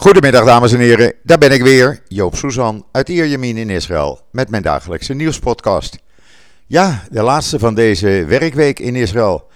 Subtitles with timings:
[0.00, 4.50] Goedemiddag dames en heren, daar ben ik weer, Joop Suzan uit Ierjemien in Israël met
[4.50, 5.98] mijn dagelijkse nieuwspodcast.
[6.66, 9.50] Ja, de laatste van deze werkweek in Israël.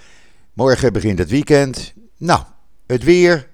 [0.52, 1.92] Morgen begint het weekend.
[2.18, 2.40] Nou,
[2.86, 3.48] het weer,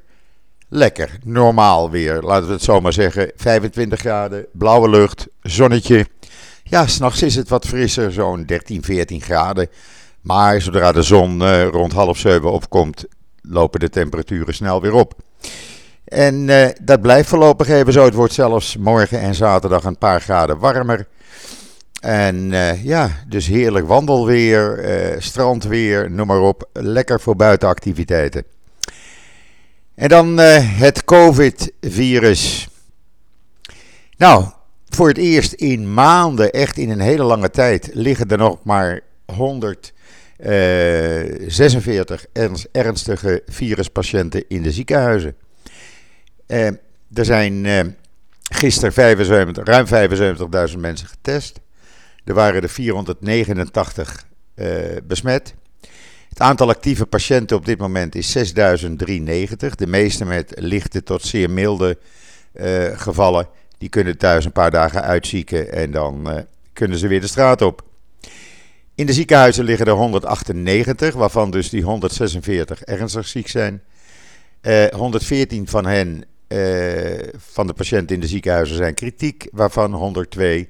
[0.68, 3.32] lekker, normaal weer, laten we het zo maar zeggen.
[3.36, 6.06] 25 graden, blauwe lucht, zonnetje.
[6.62, 9.68] Ja, s'nachts is het wat frisser, zo'n 13, 14 graden.
[10.20, 13.04] Maar zodra de zon uh, rond half zeven opkomt,
[13.42, 15.14] lopen de temperaturen snel weer op.
[16.10, 18.04] En uh, dat blijft voorlopig even zo.
[18.04, 21.06] Het wordt zelfs morgen en zaterdag een paar graden warmer.
[22.00, 26.68] En uh, ja, dus heerlijk wandelweer, uh, strandweer, noem maar op.
[26.72, 28.44] Lekker voor buitenactiviteiten.
[29.94, 32.68] En dan het COVID-virus.
[34.16, 34.44] Nou,
[34.88, 39.00] voor het eerst in maanden, echt in een hele lange tijd, liggen er nog maar
[39.34, 42.26] 146
[42.72, 45.34] ernstige viruspatiënten in de ziekenhuizen.
[46.50, 46.66] Uh,
[47.14, 47.80] er zijn uh,
[48.42, 49.86] gisteren 75, ruim
[50.70, 51.60] 75.000 mensen getest.
[52.24, 54.66] Er waren er 489 uh,
[55.04, 55.54] besmet.
[56.28, 59.74] Het aantal actieve patiënten op dit moment is 6093.
[59.74, 61.98] De meeste met lichte tot zeer milde
[62.94, 63.48] gevallen.
[63.78, 67.82] Die kunnen thuis een paar dagen uitzieken en dan kunnen ze weer de straat op.
[68.94, 73.82] In de ziekenhuizen liggen er 198, waarvan dus die 146 ernstig ziek zijn.
[74.90, 76.22] 114 van hen uh,
[77.36, 80.68] van de patiënten in de ziekenhuizen zijn kritiek, waarvan 102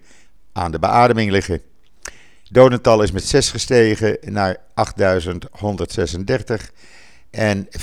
[0.52, 1.62] aan de beademing liggen.
[2.50, 4.62] Dodental is met 6 gestegen naar 8.136
[7.30, 7.74] en 4.600.649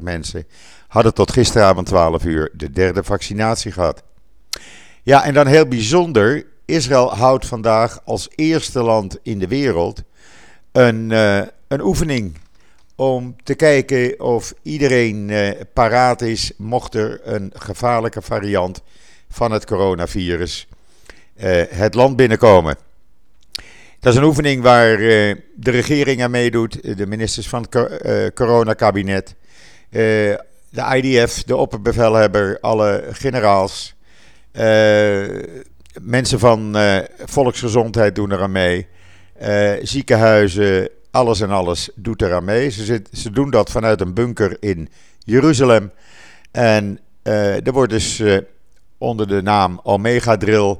[0.00, 0.46] mensen
[0.88, 4.02] hadden tot gisteravond 12 uur de derde vaccinatie gehad.
[5.02, 10.02] Ja, en dan heel bijzonder, Israël houdt vandaag als eerste land in de wereld
[10.72, 12.36] een, uh, een oefening
[12.98, 18.82] om te kijken of iedereen eh, paraat is mocht er een gevaarlijke variant
[19.28, 20.68] van het coronavirus
[21.36, 22.76] eh, het land binnenkomen.
[24.00, 29.34] Dat is een oefening waar eh, de regering aan meedoet, de ministers van het coronakabinet,
[29.90, 30.38] de
[30.94, 33.94] IDF, de opperbevelhebber, alle generaals,
[36.00, 36.76] mensen van
[37.24, 38.86] volksgezondheid doen er aan mee,
[39.82, 42.68] ziekenhuizen, alles en alles doet eraan mee.
[42.70, 44.88] Ze, zit, ze doen dat vanuit een bunker in
[45.18, 45.90] Jeruzalem.
[46.50, 48.38] En uh, er wordt dus uh,
[48.98, 50.78] onder de naam Omega Drill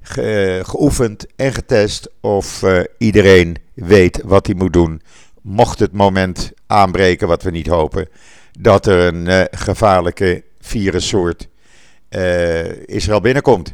[0.00, 2.64] ge, uh, geoefend en getest of
[2.98, 5.02] iedereen weet wat hij moet doen.
[5.42, 8.08] Mocht het moment aanbreken, wat we niet hopen,
[8.60, 11.48] dat er een gevaarlijke virussoort
[12.86, 13.72] Israël binnenkomt.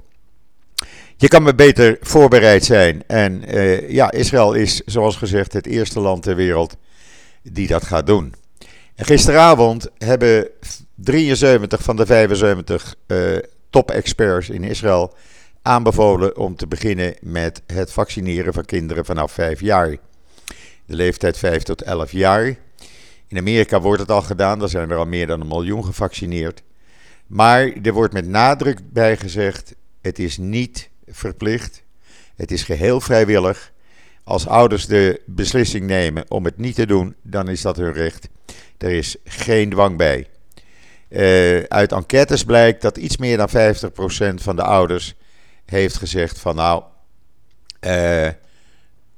[1.21, 3.03] Je kan maar beter voorbereid zijn.
[3.07, 6.77] En uh, ja, Israël is, zoals gezegd, het eerste land ter wereld
[7.43, 8.35] die dat gaat doen.
[8.95, 10.49] En gisteravond hebben
[10.95, 13.37] 73 van de 75 uh,
[13.71, 15.15] top-experts in Israël
[15.63, 19.97] aanbevolen om te beginnen met het vaccineren van kinderen vanaf 5 jaar.
[20.87, 22.57] De leeftijd 5 tot 11 jaar.
[23.27, 26.63] In Amerika wordt het al gedaan, daar zijn er al meer dan een miljoen gevaccineerd.
[27.27, 31.83] Maar er wordt met nadruk bij gezegd: het is niet verplicht.
[32.37, 33.73] Het is geheel vrijwillig.
[34.25, 38.29] Als ouders de beslissing nemen om het niet te doen, dan is dat hun recht.
[38.79, 40.29] Er is geen dwang bij.
[41.09, 45.15] Uh, uit enquêtes blijkt dat iets meer dan 50% van de ouders
[45.65, 46.83] heeft gezegd van nou,
[47.81, 48.29] uh,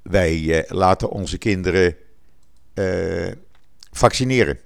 [0.02, 1.96] wij uh, laten onze kinderen
[3.92, 4.58] vaccineren.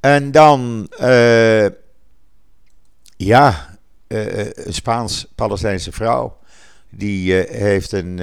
[0.00, 0.88] En dan,
[3.16, 3.75] ja,
[4.08, 6.38] uh, een Spaans-Palestijnse vrouw.
[6.90, 8.20] Die uh, heeft een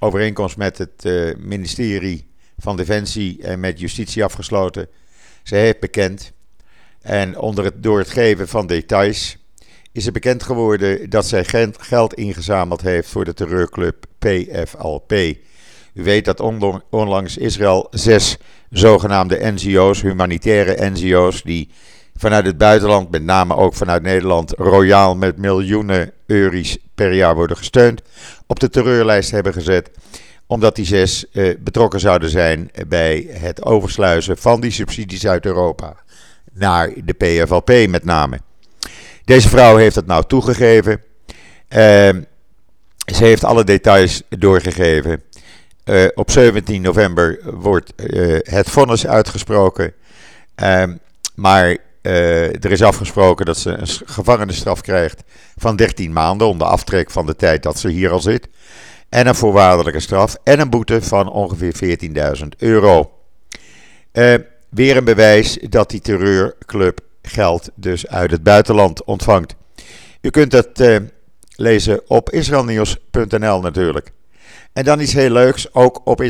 [0.00, 1.04] overeenkomst met het
[1.38, 4.88] ministerie van Defensie en met justitie afgesloten.
[5.42, 6.32] Zij heeft bekend.
[7.02, 9.36] En onder het, door het geven van details
[9.92, 11.44] is het bekend geworden dat zij
[11.78, 15.12] geld ingezameld heeft voor de terreurclub PFLP.
[15.94, 16.40] U weet dat
[16.90, 18.36] onlangs Israël zes
[18.70, 21.70] zogenaamde NGO's, humanitaire NGO's, die
[22.16, 27.56] vanuit het buitenland, met name ook vanuit Nederland, royaal met miljoenen euro's per jaar worden
[27.56, 28.02] gesteund,
[28.46, 29.90] op de terreurlijst hebben gezet.
[30.46, 35.96] Omdat die zes eh, betrokken zouden zijn bij het oversluizen van die subsidies uit Europa
[36.52, 38.40] naar de PFLP met name.
[39.24, 41.02] Deze vrouw heeft het nou toegegeven.
[41.68, 42.08] Uh,
[43.06, 45.22] ze heeft alle details doorgegeven.
[45.84, 49.92] Uh, op 17 november wordt uh, het vonnis uitgesproken.
[50.54, 50.96] Ehm,
[51.34, 51.76] maar
[52.60, 55.22] er is afgesproken dat ze een gevangenisstraf krijgt
[55.56, 58.48] van 13 maanden onder aftrek van de tijd dat ze hier al zit.
[59.08, 61.98] en een voorwaardelijke straf en een boete van ongeveer
[62.40, 63.10] 14.000 euro.
[64.12, 64.34] Uh,
[64.68, 69.54] weer een bewijs dat die terreurclub geld dus uit het buitenland ontvangt.
[70.20, 70.96] U kunt het uh,
[71.56, 74.12] lezen op israelnieuws.nl natuurlijk.
[74.72, 76.22] En dan iets heel leuks, ook op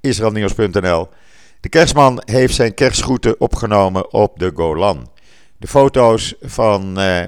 [0.00, 1.08] israelnieuws.nl.
[1.62, 5.10] De kerstman heeft zijn kerstgroeten opgenomen op de Golan.
[5.56, 7.22] De foto's van uh,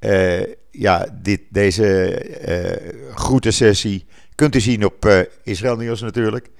[0.00, 6.50] uh, ja, dit, deze uh, groetensessie kunt u zien op Israël Nieuws natuurlijk.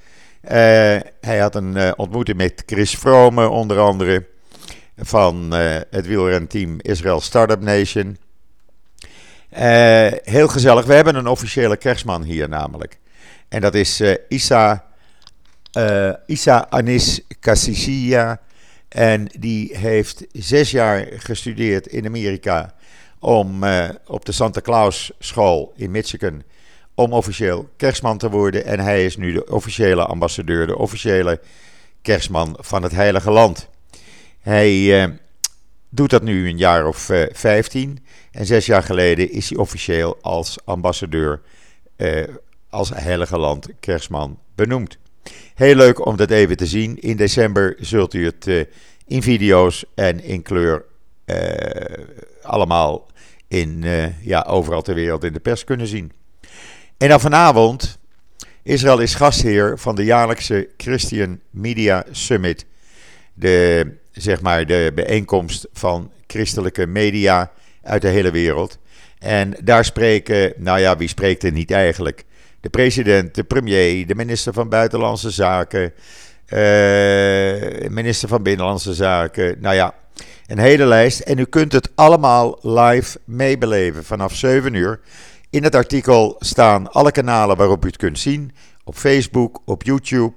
[1.21, 4.27] hij had een ontmoeting met Chris Vrome onder andere
[4.97, 5.51] van
[5.91, 8.17] het wielrenteam Israel Startup Nation.
[10.25, 10.85] heel gezellig.
[10.85, 12.99] We hebben een officiële kerstman hier namelijk.
[13.49, 14.94] En dat is Isa,
[16.27, 18.41] Isa Anis Kassisia.
[18.95, 22.75] En die heeft zes jaar gestudeerd in Amerika
[23.19, 26.43] om uh, op de Santa Claus school in Michigan
[26.95, 28.65] om officieel kerstman te worden.
[28.65, 31.41] En hij is nu de officiële ambassadeur, de officiële
[32.03, 33.69] kerstman van het Heilige Land.
[34.41, 35.15] Hij uh,
[35.89, 38.05] doet dat nu een jaar of uh, eh, 15.
[38.31, 41.41] En zes jaar geleden is hij officieel als ambassadeur,
[42.71, 44.99] als Heilige Land kerstman benoemd.
[45.55, 46.99] Heel leuk om dat even te zien.
[47.01, 48.69] In december zult u het
[49.07, 50.85] in video's en in kleur
[52.43, 53.07] allemaal
[53.49, 56.13] in, uh, ja, overal ter wereld in de pers kunnen zien.
[56.97, 57.99] En dan vanavond,
[58.63, 62.67] Israël is gastheer van de jaarlijkse Christian Media Summit.
[63.35, 68.79] De, zeg maar, de bijeenkomst van christelijke media uit de hele wereld.
[69.19, 72.25] En daar spreken, nou ja, wie spreekt er niet eigenlijk?
[72.65, 75.93] De president, de premier, de minister van Buitenlandse Zaken,
[76.49, 79.57] uh, minister van Binnenlandse Zaken.
[79.61, 79.95] Nou ja,
[80.47, 81.21] een hele lijst.
[81.21, 85.01] En u kunt het allemaal live meebeleven vanaf 7 uur.
[85.51, 88.53] In het artikel staan alle kanalen waarop u het kunt zien.
[88.85, 90.35] Op Facebook, op YouTube,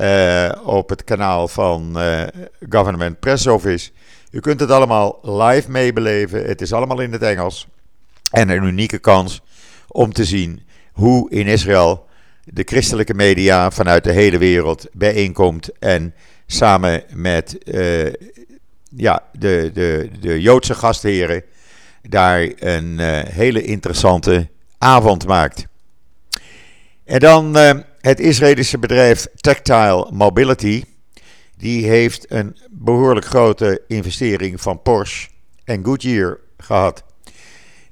[0.00, 2.22] uh, op het kanaal van uh,
[2.68, 3.90] Government Press Office.
[4.30, 6.44] U kunt het allemaal live meebeleven.
[6.44, 7.66] Het is allemaal in het Engels.
[8.30, 9.42] En een unieke kans
[9.88, 10.62] om te zien
[10.94, 12.06] hoe in Israël
[12.44, 16.14] de christelijke media vanuit de hele wereld bijeenkomt en
[16.46, 18.12] samen met uh,
[18.96, 21.42] ja, de, de, de Joodse gastheren
[22.02, 24.48] daar een uh, hele interessante
[24.78, 25.66] avond maakt.
[27.04, 27.70] En dan uh,
[28.00, 30.84] het Israëlische bedrijf Tactile Mobility.
[31.56, 35.28] Die heeft een behoorlijk grote investering van Porsche
[35.64, 37.04] en Goodyear gehad.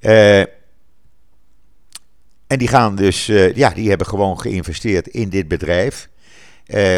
[0.00, 0.42] Uh,
[2.52, 6.08] en die gaan dus, ja, die hebben gewoon geïnvesteerd in dit bedrijf.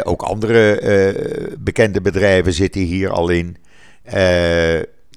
[0.02, 3.56] ook andere bekende bedrijven zitten hier al in.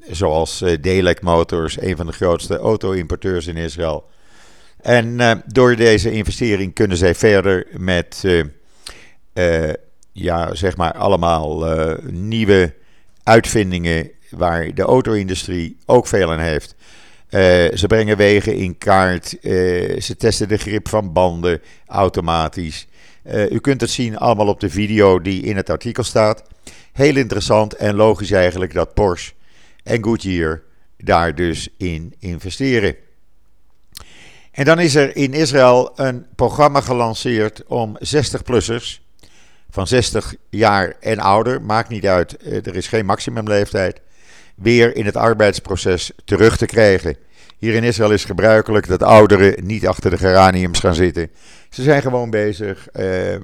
[0.10, 4.10] Zoals Delec Motors, een van de grootste auto-importeurs in Israël.
[4.81, 8.24] En door deze investering kunnen zij verder met,
[10.12, 11.63] ja, zeg maar, allemaal
[12.10, 12.74] nieuwe
[13.24, 16.75] uitvindingen waar de auto-industrie ook veel aan heeft.
[17.74, 19.27] Ze brengen wegen in kaart,
[20.00, 22.88] ze testen de grip van banden automatisch.
[23.50, 26.44] u kunt het zien allemaal op de video die in het artikel staat.
[26.94, 29.33] Heel interessant en logisch eigenlijk dat Porsche
[29.83, 30.62] en Goodyear
[30.97, 32.95] daar dus in investeren.
[34.51, 39.00] En dan is er in Israël een programma gelanceerd om 60-plussers
[39.69, 44.02] van 60 jaar en ouder, maakt niet uit, eh, er is geen maximumleeftijd,
[44.61, 47.16] weer in het arbeidsproces terug te krijgen.
[47.57, 51.30] Hier in Israël is gebruikelijk dat ouderen niet achter de geraniums gaan zitten.
[51.69, 53.35] Ze zijn gewoon bezig eh,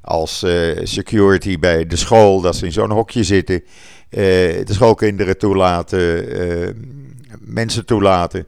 [0.00, 3.54] als uh, security bij de school, dat ze in zo'n hokje zitten.
[4.10, 4.20] Uh,
[4.64, 6.68] de schoolkinderen toelaten, uh,
[7.38, 8.46] mensen toelaten.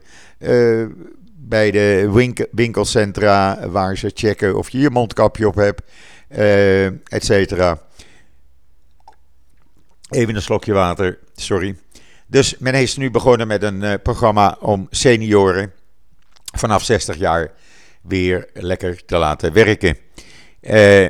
[1.35, 5.81] bij de winkel, winkelcentra waar ze checken of je je mondkapje op hebt,
[7.07, 7.81] et cetera.
[10.09, 11.75] Even een slokje water, sorry.
[12.29, 15.73] Dus men is nu begonnen met een uh, programma om senioren
[16.57, 17.51] vanaf 60 jaar
[18.01, 19.97] weer lekker te laten werken.
[20.61, 21.07] Uh,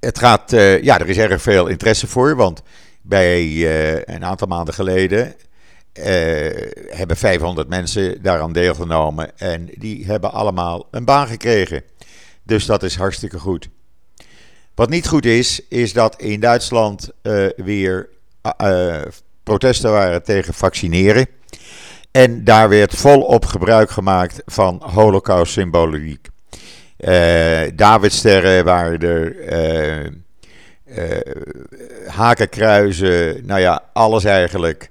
[0.00, 2.62] het gaat, uh, ja, er is erg veel interesse voor, want
[3.02, 3.66] bij
[4.08, 5.34] een aantal maanden geleden
[6.88, 11.82] hebben 500 mensen daaraan deelgenomen en die hebben allemaal een baan gekregen.
[12.42, 13.68] Dus dat is hartstikke goed.
[14.74, 17.10] Wat niet goed is, is dat in Duitsland
[17.56, 18.08] weer
[19.42, 21.26] protesten waren tegen vaccineren.
[22.10, 26.28] En daar werd volop gebruik gemaakt van holocaust-symboliek.
[26.98, 29.34] Uh, Davidsterren waren er,
[30.86, 31.20] uh,
[32.06, 34.90] hakenkruizen, nou ja, alles eigenlijk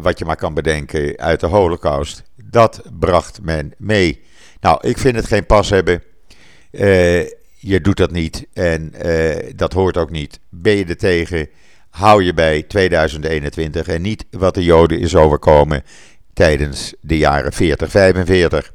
[0.00, 2.22] wat je maar kan bedenken uit de holocaust.
[2.42, 4.22] Dat bracht men mee.
[4.60, 6.02] Nou, ik vind het geen pas hebben.
[7.58, 8.92] Je doet dat niet en
[9.56, 10.40] dat hoort ook niet.
[10.48, 11.48] Ben je er tegen,
[11.96, 15.82] hou je bij 2021 en niet wat de Joden is overkomen
[16.32, 18.72] tijdens de jaren 40, 45.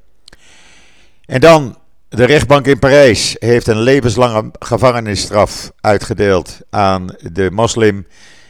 [1.25, 1.77] En dan,
[2.09, 8.07] de rechtbank in Parijs heeft een levenslange gevangenisstraf uitgedeeld aan de moslim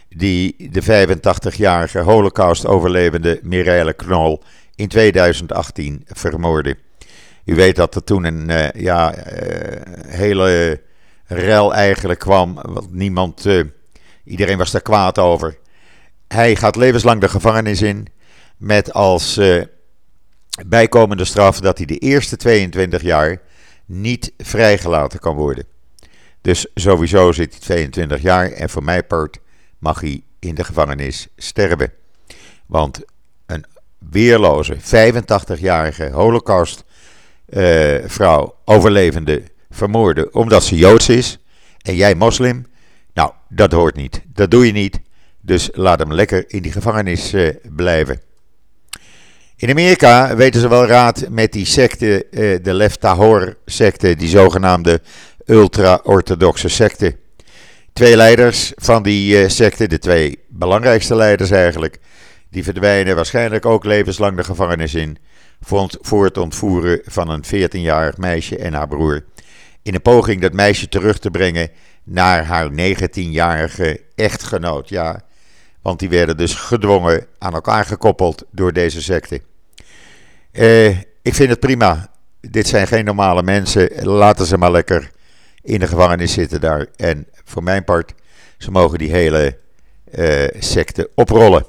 [0.10, 4.44] die de 85-jarige holocaust-overlevende Mireille Knol
[4.76, 6.76] in 2018 vermoordde.
[7.46, 9.22] U weet dat er toen een uh, ja, uh,
[10.08, 10.82] hele
[11.26, 12.60] rel eigenlijk kwam.
[12.62, 13.64] Want niemand, uh,
[14.24, 15.58] iedereen was daar kwaad over.
[16.28, 18.08] Hij gaat levenslang de gevangenis in.
[18.58, 19.40] Met als
[20.68, 23.42] bijkomende straf dat hij de eerste 22 jaar
[23.86, 25.66] niet vrijgelaten kan worden.
[26.42, 28.52] Dus sowieso zit hij 22 jaar.
[28.52, 29.40] En voor mijn part
[29.80, 31.94] mag hij in de gevangenis sterven.
[32.66, 33.02] Want
[33.46, 33.66] een
[33.98, 36.84] weerloze 85-jarige holocaust
[37.50, 41.38] uh, vrouw, overlevende, vermoorden omdat ze Joods is
[41.82, 42.66] en jij moslim.
[43.14, 44.22] Nou, dat hoort niet.
[44.34, 45.00] Dat doe je niet.
[45.42, 48.22] Dus laat hem lekker in die gevangenis uh, blijven.
[49.56, 54.30] In Amerika weten ze wel raad met die secte, uh, de Left Tahor secte, die
[54.30, 55.02] zogenaamde
[55.46, 57.18] ultra-orthodoxe secte.
[57.94, 62.00] Twee leiders van die secte, de twee belangrijkste leiders eigenlijk,
[62.50, 65.18] die verdwijnen waarschijnlijk ook levenslang de gevangenis in
[66.02, 69.24] voor het ontvoeren van een 14-jarig meisje en haar broer.
[69.84, 71.70] In een poging dat meisje terug te brengen
[72.04, 74.90] naar haar 19-jarige echtgenoot.
[74.90, 75.22] Ja,
[75.82, 79.42] want die werden dus gedwongen aan elkaar gekoppeld door deze secte.
[80.52, 80.90] Eh,
[81.22, 82.10] ik vind het prima.
[82.42, 84.06] Dit zijn geen normale mensen.
[84.06, 85.12] Laten ze maar lekker
[85.62, 86.88] in de gevangenis zitten daar.
[86.96, 88.14] En voor mijn part,
[88.58, 89.58] ze mogen die hele
[90.18, 91.66] uh, secte oprollen.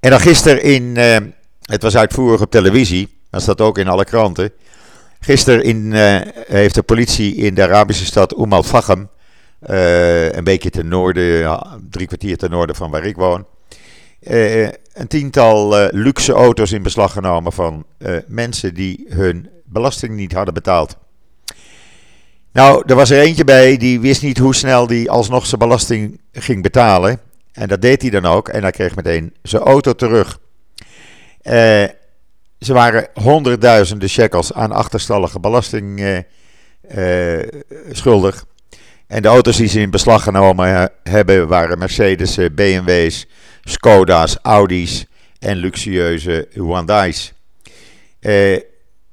[0.00, 1.16] En dan gisteren in, uh,
[1.62, 4.52] het was uitvoerig op televisie, dat staat ook in alle kranten.
[5.20, 9.08] Gisteren in, uh, heeft de politie in de Arabische stad Umm al-Fahim,
[9.70, 11.60] uh, een beetje ten noorden,
[11.90, 13.46] drie kwartier ten noorden van waar ik woon,
[14.20, 17.84] uh, een tiental luxe auto's in beslag genomen van
[18.26, 20.96] mensen die hun belasting niet hadden betaald.
[22.52, 26.20] Nou, er was er eentje bij die wist niet hoe snel die alsnog zijn belasting
[26.32, 27.20] ging betalen.
[27.52, 28.48] En dat deed hij dan ook.
[28.48, 30.38] En hij kreeg meteen zijn auto terug.
[31.42, 31.84] Uh,
[32.58, 36.18] ze waren honderdduizenden shekels aan achterstallige belasting uh,
[36.96, 37.48] uh,
[37.90, 38.44] schuldig.
[39.06, 43.26] En de auto's die ze in beslag genomen hebben waren Mercedes, BMW's,
[43.62, 45.06] Skoda's, Audi's
[45.38, 47.32] en luxueuze Hyundai's.
[48.20, 48.66] De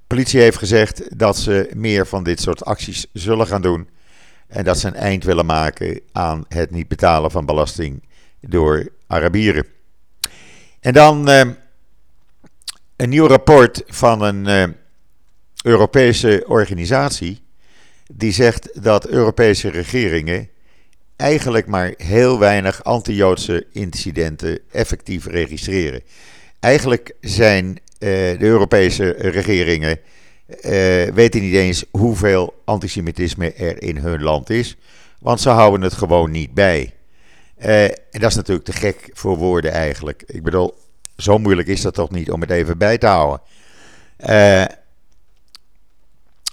[0.07, 3.89] politie heeft gezegd dat ze meer van dit soort acties zullen gaan doen.
[4.47, 8.03] En dat ze een eind willen maken aan het niet betalen van belasting
[8.39, 9.65] door Arabieren.
[10.79, 11.29] En dan
[12.95, 14.75] een nieuw rapport van een uh,
[15.63, 17.43] Europese organisatie.
[18.13, 20.49] Die zegt dat Europese regeringen
[21.15, 26.01] eigenlijk maar heel weinig anti-Joodse incidenten effectief registreren.
[26.59, 29.99] Eigenlijk zijn uh, de Europese regeringen
[30.47, 30.61] uh,
[31.13, 34.77] weten niet eens hoeveel antisemitisme er in hun land is,
[35.19, 36.93] want ze houden het gewoon niet bij.
[37.55, 40.23] en dat is natuurlijk te gek voor woorden eigenlijk.
[40.27, 40.75] Ik bedoel,
[41.17, 43.41] zo moeilijk is dat toch niet om het even bij te houden.
[44.29, 44.65] Uh,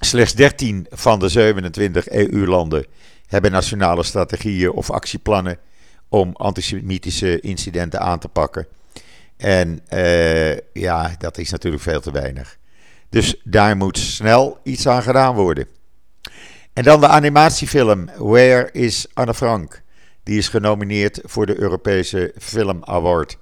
[0.00, 2.86] slechts 13 van de 27 EU-landen
[3.26, 5.58] hebben nationale strategieën of actieplannen
[6.08, 8.66] om antisemitische incidenten aan te pakken.
[9.36, 12.58] En uh, ja, dat is natuurlijk veel te weinig.
[13.08, 15.66] Dus daar moet snel iets aan gedaan worden.
[16.72, 19.82] En dan de animatiefilm Where is Anne Frank?
[20.22, 23.38] Die is genomineerd voor de Europese Film Award.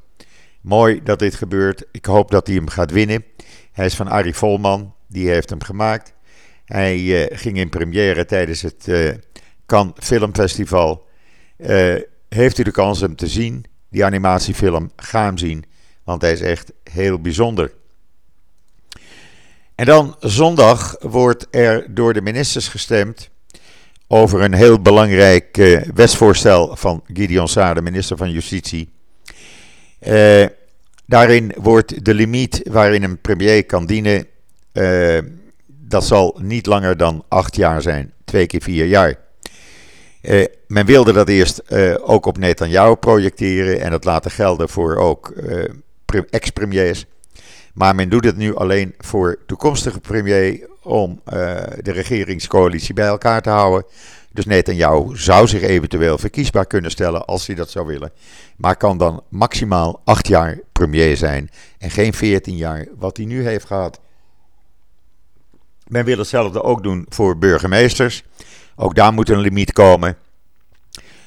[0.60, 1.84] Mooi dat dit gebeurt.
[1.90, 3.24] Ik hoop dat hij hem gaat winnen.
[3.72, 6.12] Hij is van Arie Volman, die heeft hem gemaakt.
[6.64, 9.10] Hij uh, ging in première tijdens het uh,
[9.66, 11.06] Cannes Filmfestival.
[11.56, 11.94] Uh,
[12.28, 15.64] heeft u de kans hem te zien, die animatiefilm, ga hem zien,
[16.04, 17.72] want hij is echt heel bijzonder.
[19.74, 23.30] En dan zondag wordt er door de ministers gestemd
[24.06, 25.56] over een heel belangrijk
[25.94, 28.99] wetsvoorstel van Gideon Saar, de minister van Justitie.
[30.08, 30.46] Uh,
[31.06, 34.26] daarin wordt de limiet waarin een premier kan dienen,
[34.72, 35.18] uh,
[35.66, 39.14] dat zal niet langer dan acht jaar zijn, twee keer vier jaar.
[40.22, 45.32] Uh, men wilde dat eerst ook op Netanyahu projecteren en dat laten gelden voor ook
[46.30, 47.06] ex-premiers.
[47.74, 51.20] Maar men doet het nu alleen voor toekomstige premier om
[51.80, 53.84] de regeringscoalitie bij elkaar te houden.
[54.32, 58.12] Dus Netanyahu zou zich eventueel verkiesbaar kunnen stellen als hij dat zou willen.
[58.56, 63.46] Maar kan dan maximaal acht jaar premier zijn en geen veertien jaar wat hij nu
[63.46, 64.00] heeft gehad.
[65.86, 68.24] Men wil hetzelfde ook doen voor burgemeesters.
[68.76, 70.16] Ook daar moet een limiet komen.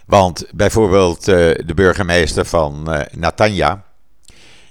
[0.06, 3.86] Want bijvoorbeeld de burgemeester van Natanja,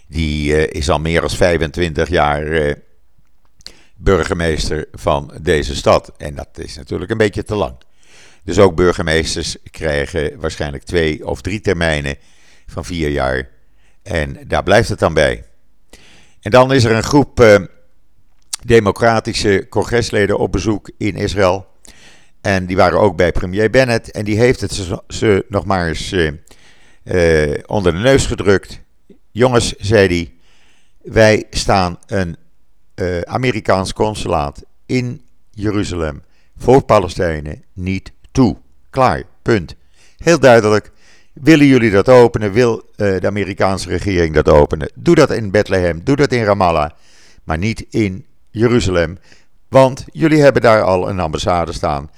[0.07, 2.77] die is al meer dan 25 jaar
[3.97, 6.13] burgemeester van deze stad.
[6.17, 7.75] En dat is natuurlijk een beetje te lang.
[8.45, 12.17] Dus ook burgemeesters krijgen waarschijnlijk twee of drie termijnen
[12.67, 13.49] van vier jaar.
[14.03, 15.45] En daar blijft het dan bij.
[16.41, 17.57] En dan is er een groep uh,
[18.65, 21.67] democratische congresleden op bezoek in Israël.
[22.41, 24.11] En die waren ook bij premier Bennett.
[24.11, 26.33] En die heeft het ze, nog maar eens uh,
[27.05, 28.81] uh, onder de neus gedrukt.
[29.31, 30.33] Jongens, zei hij,
[31.13, 32.37] wij staan een
[33.25, 36.23] Amerikaans consulaat in Jeruzalem
[36.57, 38.57] voor Palestijnen niet toe.
[38.91, 39.75] Klaar, punt.
[40.17, 40.91] Heel duidelijk.
[41.33, 42.53] Willen jullie dat openen?
[42.53, 44.91] Wil uh, de Amerikaanse regering dat openen?
[44.95, 46.91] Doe dat in Bethlehem, doe dat in Ramallah,
[47.45, 49.19] maar niet in Jeruzalem.
[49.69, 52.11] Want jullie hebben daar al een ambassade staan.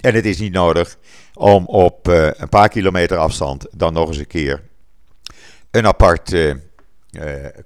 [0.00, 0.98] En het is niet nodig
[1.34, 4.62] om op uh, een paar kilometer afstand dan nog eens een keer
[5.70, 6.54] een apart uh,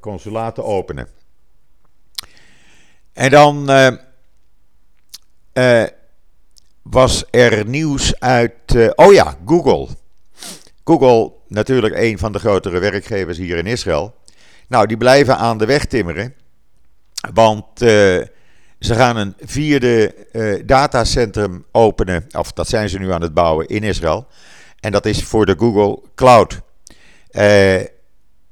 [0.01, 1.09] consulaat te openen.
[3.13, 3.71] En dan
[6.83, 8.75] was er nieuws uit.
[8.75, 9.89] Uh, oh ja, Google.
[10.85, 14.15] Google, natuurlijk een van de grotere werkgevers hier in Israël.
[14.69, 16.35] Nou, die blijven aan de weg timmeren.
[17.35, 17.89] Want uh,
[18.79, 22.27] ze gaan een vierde uh, datacentrum openen.
[22.31, 24.27] Of dat zijn ze nu aan het bouwen in Israël.
[24.81, 26.61] En dat is voor de Google Cloud.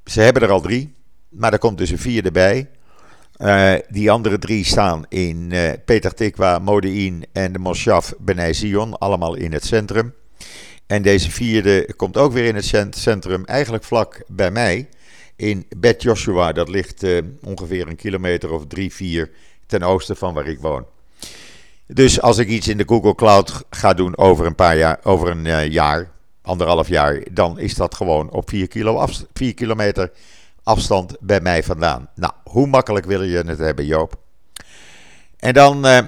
[0.05, 0.95] ze hebben er al drie.
[1.29, 2.69] Maar er komt dus een vierde bij.
[3.41, 8.99] Uh, die andere drie staan in uh, Peter Tikwa, Modi'in en de Moshav Benai Zion,
[8.99, 10.15] allemaal in het centrum.
[10.87, 14.89] En deze vierde komt ook weer in het centrum, eigenlijk vlak bij mij,
[15.37, 16.53] in Bet Joshua.
[16.53, 19.31] Dat ligt uh, ongeveer een kilometer of drie, vier
[19.67, 20.87] ten oosten van waar ik woon.
[21.87, 25.29] Dus als ik iets in de Google Cloud ga doen over een paar jaar, over
[25.29, 26.11] een jaar,
[26.43, 30.11] anderhalf jaar, dan is dat gewoon op vier, kilo 4 kilometer
[30.63, 32.09] afstand bij mij vandaan.
[32.15, 34.19] Nou, hoe makkelijk wil je het hebben, Joop?
[35.37, 35.99] En dan uh,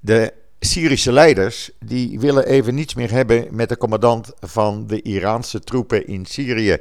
[0.00, 5.60] de Syrische leiders, die willen even niets meer hebben met de commandant van de Iraanse
[5.60, 6.78] troepen in Syrië.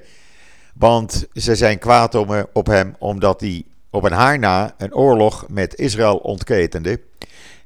[0.73, 5.45] Want ze zijn kwaad om, op hem omdat hij op een haar na een oorlog
[5.49, 6.99] met Israël ontketende.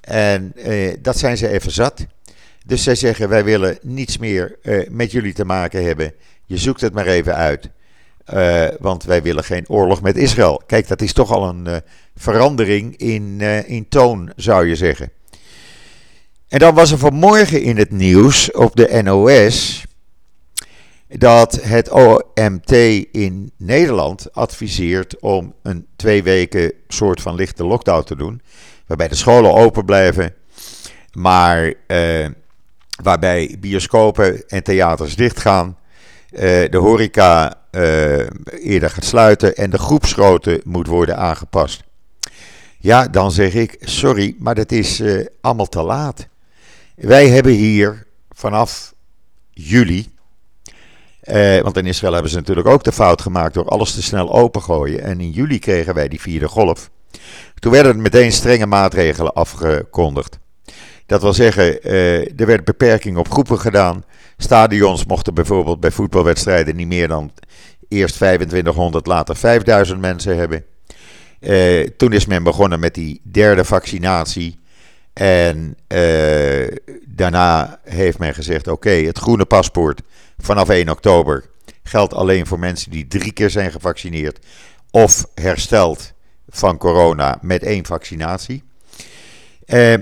[0.01, 2.05] En eh, dat zijn ze even zat.
[2.65, 6.13] Dus zij zeggen: Wij willen niets meer eh, met jullie te maken hebben.
[6.45, 7.69] Je zoekt het maar even uit.
[8.33, 10.61] Uh, want wij willen geen oorlog met Israël.
[10.65, 11.75] Kijk, dat is toch al een uh,
[12.15, 15.11] verandering in, uh, in toon, zou je zeggen.
[16.47, 19.85] En dan was er vanmorgen in het nieuws op de NOS
[21.07, 22.71] dat het OMT
[23.11, 28.41] in Nederland adviseert om een twee weken soort van lichte lockdown te doen.
[28.87, 30.33] Waarbij de scholen open blijven,
[31.13, 31.73] maar
[33.03, 35.77] waarbij bioscopen en theaters dichtgaan.
[36.29, 38.17] De horeca uh,
[38.63, 41.83] eerder gaat sluiten en de groepsgrootte moet worden aangepast.
[42.79, 46.27] Ja, dan zeg ik, sorry, maar dat is uh, allemaal te laat.
[46.95, 48.93] Wij hebben hier vanaf
[49.49, 50.09] juli,
[51.61, 55.01] want in Israël hebben ze natuurlijk ook de fout gemaakt door alles te snel opengooien.
[55.03, 56.89] En in juli kregen wij die vierde golf.
[57.59, 60.39] Toen werden er meteen strenge maatregelen afgekondigd.
[61.07, 61.83] Dat wil zeggen,
[62.37, 64.03] er werd beperking op groepen gedaan.
[64.37, 67.31] Stadions mochten bijvoorbeeld bij voetbalwedstrijden niet meer dan
[67.87, 70.65] eerst 2500, later 5000 mensen hebben.
[71.39, 74.59] Uh, toen is men begonnen met die derde vaccinatie.
[75.13, 76.67] En uh,
[77.07, 80.01] daarna heeft men gezegd: oké, het groene paspoort
[80.37, 81.45] vanaf 1 oktober
[81.83, 84.45] geldt alleen voor mensen die drie keer zijn gevaccineerd
[84.91, 86.13] of hersteld
[86.49, 88.63] van corona met één vaccinatie.
[89.65, 89.93] Uh,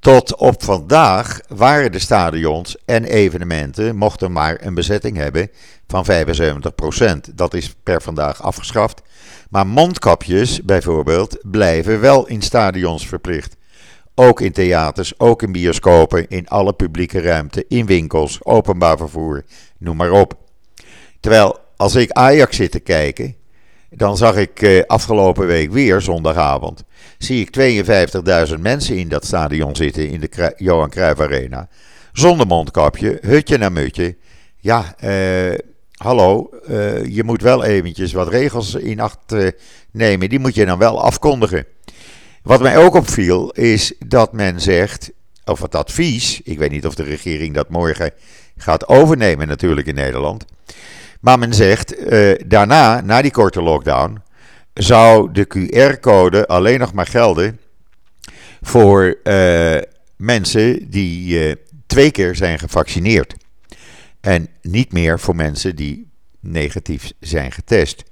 [0.00, 5.50] tot op vandaag waren de stadions en evenementen mochten maar een bezetting hebben
[5.86, 6.06] van
[7.30, 7.34] 75%.
[7.34, 9.02] Dat is per vandaag afgeschaft.
[9.50, 13.56] Maar mondkapjes bijvoorbeeld blijven wel in stadions verplicht.
[14.14, 19.44] Ook in theaters, ook in bioscopen, in alle publieke ruimte, in winkels, openbaar vervoer,
[19.78, 20.34] noem maar op.
[21.20, 23.36] Terwijl als ik Ajax zit te kijken,
[23.90, 26.84] dan zag ik eh, afgelopen week weer zondagavond.
[27.18, 27.84] Zie ik
[28.48, 31.68] 52.000 mensen in dat stadion zitten in de Johan Cruijff Arena.
[32.12, 34.16] Zonder mondkapje, hutje naar mutje.
[34.56, 35.58] Ja, eh,
[35.96, 39.48] hallo, uh, je moet wel eventjes wat regels in acht uh,
[39.90, 40.28] nemen.
[40.28, 41.66] Die moet je dan wel afkondigen.
[42.42, 45.10] Wat mij ook opviel is dat men zegt,
[45.44, 48.12] of het advies, ik weet niet of de regering dat morgen
[48.56, 50.44] gaat overnemen natuurlijk in Nederland.
[51.20, 54.22] Maar men zegt uh, daarna, na die korte lockdown,
[54.74, 57.60] zou de QR-code alleen nog maar gelden
[58.60, 59.76] voor uh,
[60.16, 61.54] mensen die uh,
[61.86, 63.34] twee keer zijn gevaccineerd.
[64.20, 68.04] En niet meer voor mensen die negatief zijn getest.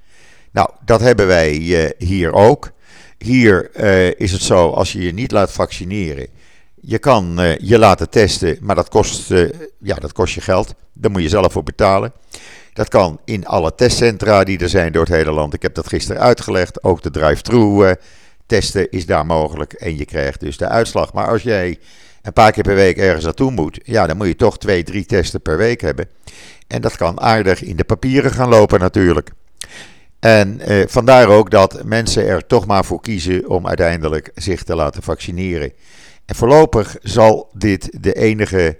[0.51, 1.51] Nou, dat hebben wij
[1.97, 2.71] hier ook.
[3.17, 3.75] Hier
[4.19, 6.27] is het zo, als je je niet laat vaccineren,
[6.81, 9.29] je kan je laten testen, maar dat kost,
[9.79, 10.73] ja, dat kost je geld.
[10.93, 12.13] Daar moet je zelf voor betalen.
[12.79, 15.53] Dat kan in alle testcentra die er zijn door het hele land.
[15.53, 16.83] Ik heb dat gisteren uitgelegd.
[16.83, 17.91] Ook de drive-thru uh,
[18.45, 19.73] testen is daar mogelijk.
[19.73, 21.13] En je krijgt dus de uitslag.
[21.13, 21.79] Maar als jij
[22.21, 25.05] een paar keer per week ergens naartoe moet, ja, dan moet je toch twee, drie
[25.05, 26.09] testen per week hebben.
[26.67, 29.29] En dat kan aardig in de papieren gaan lopen natuurlijk.
[30.19, 34.75] En eh, vandaar ook dat mensen er toch maar voor kiezen om uiteindelijk zich te
[34.75, 35.71] laten vaccineren.
[36.25, 38.77] En voorlopig zal dit de enige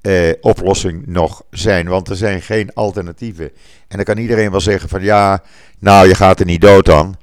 [0.00, 1.88] eh, oplossing nog zijn.
[1.88, 3.50] Want er zijn geen alternatieven.
[3.88, 5.42] En dan kan iedereen wel zeggen van ja,
[5.78, 7.16] nou je gaat er niet dood dan.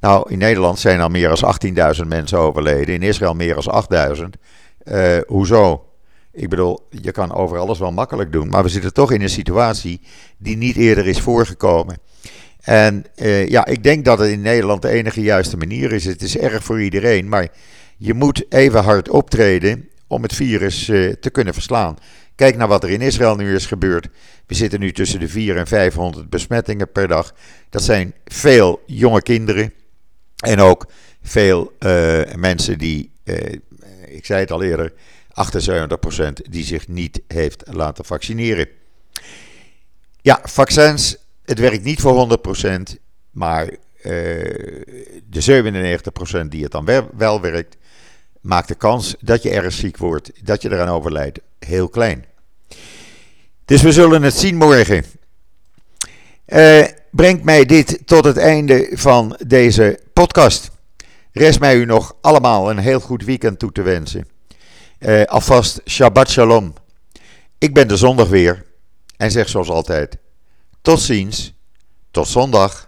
[0.00, 1.54] Nou, in Nederland zijn al meer dan
[1.96, 2.94] 18.000 mensen overleden.
[2.94, 3.84] In Israël meer dan
[4.16, 4.22] 8.000.
[4.84, 5.84] Uh, hoezo?
[6.32, 8.48] Ik bedoel, je kan over alles wel makkelijk doen.
[8.48, 10.00] Maar we zitten toch in een situatie
[10.38, 11.98] die niet eerder is voorgekomen.
[12.60, 16.04] En uh, ja, ik denk dat het in Nederland de enige juiste manier is.
[16.04, 17.28] Het is erg voor iedereen.
[17.28, 17.48] Maar
[17.96, 21.96] je moet even hard optreden om het virus uh, te kunnen verslaan.
[22.34, 24.08] Kijk naar wat er in Israël nu is gebeurd.
[24.46, 27.34] We zitten nu tussen de 400 en 500 besmettingen per dag.
[27.70, 29.72] Dat zijn veel jonge kinderen.
[30.36, 30.86] En ook
[31.22, 33.36] veel uh, mensen die, uh,
[34.06, 38.68] ik zei het al eerder, 78% die zich niet heeft laten vaccineren.
[40.20, 42.38] Ja, vaccins, het werkt niet voor
[42.88, 42.94] 100%,
[43.30, 43.70] maar
[45.28, 45.64] de
[46.44, 46.84] 97% die het dan
[47.16, 47.76] wel werkt,
[48.46, 52.24] maakt de kans dat je erg ziek wordt, dat je eraan overlijdt, heel klein.
[53.64, 55.04] Dus we zullen het zien morgen.
[56.46, 60.70] Uh, brengt mij dit tot het einde van deze podcast.
[61.32, 64.28] Rest mij u nog allemaal een heel goed weekend toe te wensen.
[64.98, 66.74] Uh, alvast Shabbat Shalom.
[67.58, 68.64] Ik ben de zondag weer
[69.16, 70.16] en zeg zoals altijd:
[70.82, 71.54] tot ziens,
[72.10, 72.85] tot zondag.